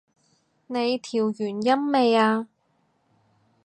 [0.65, 2.47] 你調完音未啊？